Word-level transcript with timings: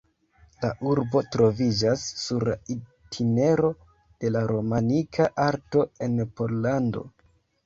La 0.63 0.69
urbo 0.91 1.19
troviĝas 1.35 2.05
sur 2.21 2.45
la 2.49 2.55
itinero 2.77 3.69
de 4.25 4.33
la 4.33 4.43
romanika 4.53 5.29
arto 5.47 5.87
en 6.09 6.19
Pollando. 6.41 7.07